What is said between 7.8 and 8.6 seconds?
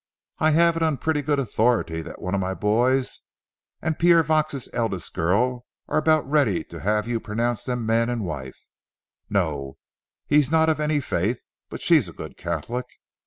man and wife.